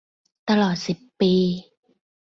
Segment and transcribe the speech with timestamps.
[0.49, 1.33] ตลอดสิบปี